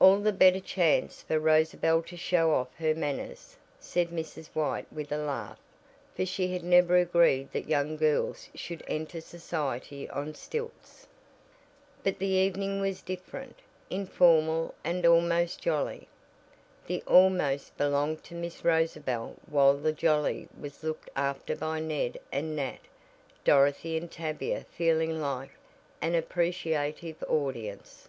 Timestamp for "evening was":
12.26-13.02